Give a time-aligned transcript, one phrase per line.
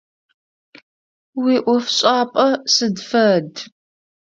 [1.41, 3.51] Уиӏофшӏапӏэ сыд фэд?